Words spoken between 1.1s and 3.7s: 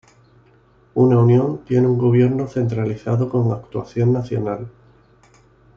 Unión, tiene un gobierno centralizado con